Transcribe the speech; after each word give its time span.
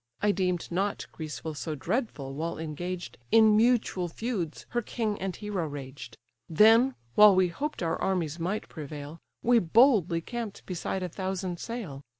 I 0.19 0.31
deem'd 0.31 0.71
not 0.71 1.05
Greece 1.11 1.43
so 1.53 1.75
dreadful, 1.75 2.33
while 2.33 2.57
engaged 2.57 3.19
In 3.31 3.55
mutual 3.55 4.07
feuds 4.07 4.65
her 4.69 4.81
king 4.81 5.21
and 5.21 5.35
hero 5.35 5.67
raged; 5.67 6.17
Then, 6.49 6.95
while 7.13 7.35
we 7.35 7.49
hoped 7.49 7.83
our 7.83 8.01
armies 8.01 8.39
might 8.39 8.67
prevail 8.67 9.19
We 9.43 9.59
boldly 9.59 10.21
camp'd 10.21 10.63
beside 10.65 11.03
a 11.03 11.09
thousand 11.09 11.59
sail. 11.59 12.01